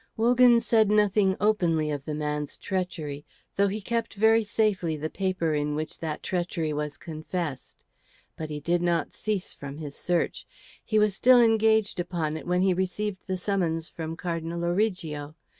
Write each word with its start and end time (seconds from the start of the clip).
Wogan 0.17 0.59
said 0.59 0.89
nothing 0.89 1.35
openly 1.39 1.91
of 1.91 2.05
the 2.05 2.15
man's 2.15 2.57
treachery, 2.57 3.23
though 3.55 3.67
he 3.67 3.79
kept 3.81 4.15
very 4.15 4.43
safely 4.43 4.97
the 4.97 5.11
paper 5.11 5.53
in 5.53 5.75
which 5.75 5.99
that 5.99 6.23
treachery 6.23 6.73
was 6.73 6.97
confessed. 6.97 7.83
But 8.35 8.49
he 8.49 8.59
did 8.59 8.81
not 8.81 9.13
cease 9.13 9.53
from 9.53 9.77
his 9.77 9.95
search. 9.95 10.47
He 10.83 10.97
was 10.97 11.13
still 11.13 11.39
engaged 11.39 11.99
upon 11.99 12.35
it 12.35 12.47
when 12.47 12.63
he 12.63 12.73
received 12.73 13.27
the 13.27 13.37
summons 13.37 13.87
from 13.87 14.15
Cardinal 14.17 14.65
Origo. 14.65 15.35